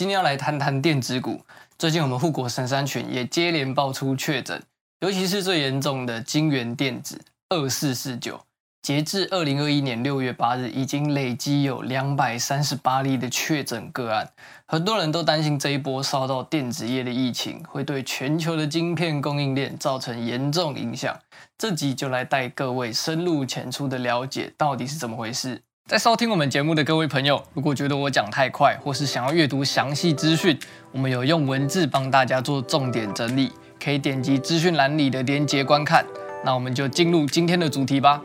[0.00, 1.42] 今天要来谈谈电子股。
[1.78, 4.62] 最近我们护国神山群也接连爆出确诊，
[5.00, 8.40] 尤其是最严重的京元电子二四四九。
[8.80, 14.26] 截至二零二一年六月八日，已经累积有两百三十八例的确诊个案。
[14.66, 21.14] 很多人都担心这一波烧到电子业的疫情，会对全球的晶片供应链造成严重影响。
[21.58, 25.60] 这集就来带各位深入浅出的了解到底是怎么回事。
[25.90, 30.56] 在收听我们节目的各位朋友，如果觉得我讲太快，或是想要阅读详细资讯，
[30.92, 33.50] 我们有用文字帮大家做重点整理，
[33.82, 36.06] 可以点击资讯栏里的链接观看。
[36.44, 38.22] 那我们就进入今天的主题吧。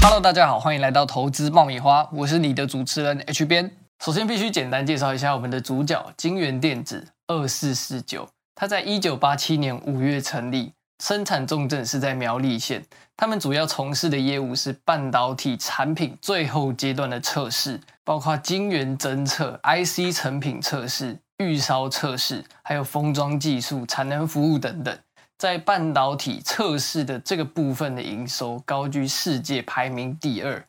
[0.00, 3.83] Hello，大家好，欢迎来到投资爆米花，我是你的主持人 H 编。
[4.02, 10.72] 首先必须简单介绍一下我们的主角金源电子二四四九，它在一九八七年五月成立，
[11.02, 12.84] 生产重镇是在苗栗县。
[13.16, 24.98] 他们主要从事的业务是半导体产品最后阶段的测试，包括晶圆侦测、IC 成品测试、预烧测试，还有封装技术、产能服务等等。
[25.38, 30.64] 在半导体测试的这个部分的营收高居世界排名第二，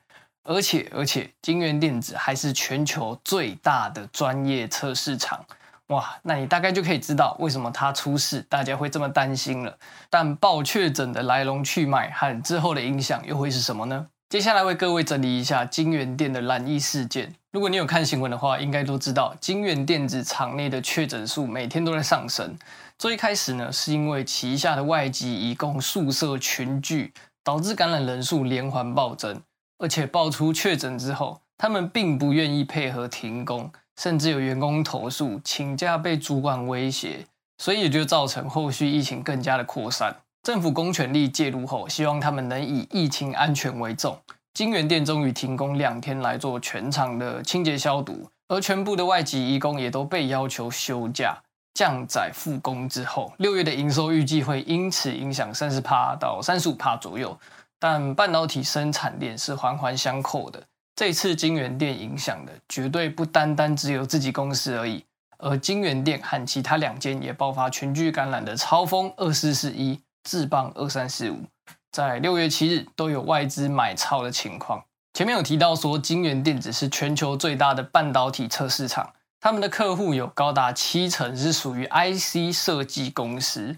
[0.46, 5.44] 而且而且金元电子还是全球最大的专业测试厂，
[5.88, 9.76] 哇，那你大概就可以知道为什么它出事，大家会这么担心了。
[10.08, 14.06] 但爆确诊的来龙去脉和之后的影响又会是什么呢？
[14.28, 17.32] 接下来为各位整理一下金元电的染疫事件。
[17.52, 22.56] 如果你有看新闻的话，应该都知道金元电子厂内的确诊数每天都在上升。
[22.98, 27.12] 最开始呢，是因为旗下的外籍移工宿舍群聚，
[27.44, 29.40] 导致感染人数连环暴增，
[29.78, 37.26] 而且爆出确诊之后，他们并不愿意配合停工，甚至有员工投诉请假被主管威胁，
[37.58, 40.14] 所以也就造成后续疫情更加的扩散。
[40.42, 44.18] 政府公权力介入后，希望他们能以疫情安全为重，
[44.54, 51.36] 金元电终于停工两天来做全场的清洁消毒，而全部的外籍移工也都被要求休假。
[51.74, 57.38] 降载复工之后，六月的营收预计会因此影响三十趴到三十五趴左右。
[57.78, 60.62] 但半导体生产链是环环相扣的，
[60.94, 65.04] 这次晶元电影响的绝对不单单只有自己公司而已。
[65.38, 71.44] 而晶元电和其他两间也爆发全聚感染的超风二四四一、智邦二三四五，
[71.92, 74.82] 在六月七日都有外资买超的情况。
[75.12, 79.12] 前面有提到说，京元电子是全球最大的半导体测试厂。
[79.38, 83.76] 他们的客户有高达七成是属于 IC 设计公司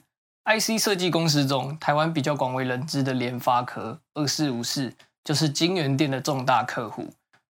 [0.48, 4.92] ，IC 设计公司中，台湾比较广为人知的联发科二四五四
[5.22, 7.06] 就是金元店的重大客户。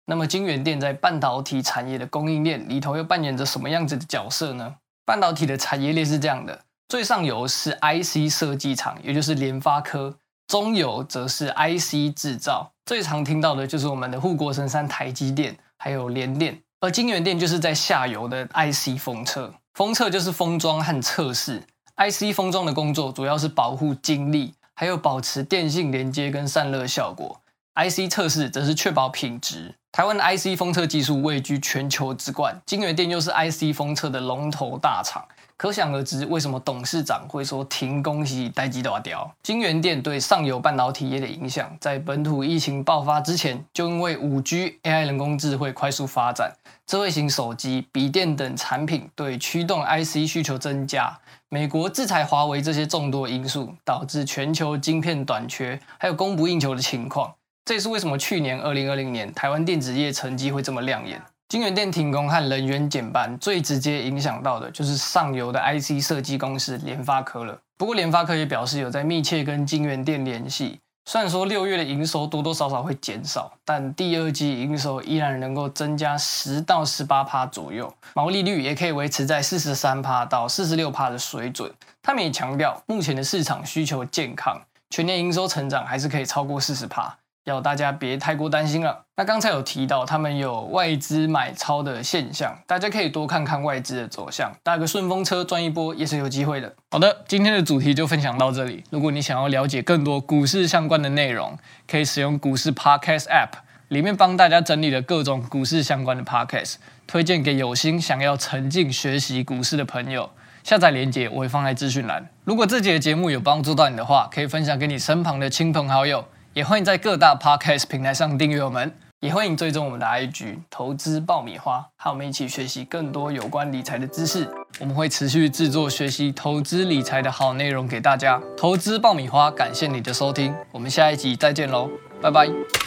[0.06, 4.74] 那么，金元店在半导体产业的供应链里头又扮演着什么样子的角色呢？
[5.04, 10.10] 半导体的产业链是这样的：最上游是 IC 设计厂，也就是联发科；
[10.46, 16.60] 中游则是 IC 制造，最常听到的就是我们的护国神山台积电，还有联电。
[16.80, 21.62] 而金元店就是在下游的 IC 封测，封测就是封装和测试。
[21.98, 27.40] IC 封装的工作主要是保护晶粒，还有保持电信连接跟散热效果。
[27.74, 29.74] IC 测试则是确保品质。
[29.90, 35.26] 台湾的 IC 封测技术位居全球之冠，金源电又是 IC 封测的龙头大厂。
[35.58, 39.28] 可想而知，为什么董事长会说停工是代志大条？
[39.42, 46.54] 京元电对上游半导体业的影响，在本土疫情爆发之前，就因为五 G、AI 人工智慧快速发展，
[46.86, 51.18] 智慧型手机、笔电等产品对驱动 IC 需求增加，
[51.48, 57.34] 美国制裁华为这些众多因素，导致全球晶片短缺，还有供不应求的情况。
[57.64, 61.20] 这也是为什么去年二零二零年台湾电子业成绩会这么亮眼。
[61.48, 67.58] 京元店停工和人员减班，最直接影响到的就是上游的 IC 设计公司联发科了。
[67.78, 70.78] 不过联发科也表示有在密切跟京元电联系。
[71.06, 81.72] 虽然说六月的营收多多少少会减少，但第二季营收依然能够增加十到十八趴左右，毛利率也可以维持在四十三趴到四十六趴的水准。
[82.02, 84.60] 他们也强调，目前的市场需求健康，
[84.90, 87.16] 全年营收成长还是可以超过四十趴。
[87.48, 89.04] 要大家别太过担心了。
[89.16, 96.72] 那刚才有提到他们有外资买超的现象，大家可以多看看外资的走向，搭个顺风车赚一波也是有机会的。
[96.90, 98.84] 好的，今天的主题就分享到这里。
[98.90, 101.58] 如果你想要了解更多股市相关的内容，
[101.88, 103.58] 可以使用股市 Podcast App，
[103.88, 110.30] 里面帮大家整理了各种股市相关的 Podcast，推荐给有心想要沉浸学习股市的朋友。
[110.62, 112.28] 下载链接我会放在资讯栏。
[112.44, 116.26] 如果这节节目有帮助到你的话，可以分享给你身旁的亲朋好友。
[116.54, 124.48] 也欢迎在各大 podcast 平台上订阅我们，也欢迎追踪我们的 IG 投资爆米花，和我们一起学习更多有关理财的知识。
[124.80, 128.40] 我们会持续制作学习投资理财的好内容给大家。
[128.56, 131.88] 投资爆米花，感谢你的收听，我们下一集再见喽，
[132.20, 132.77] 拜拜。